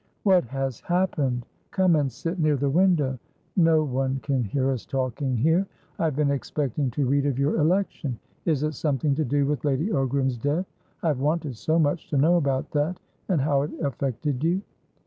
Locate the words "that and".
12.71-13.41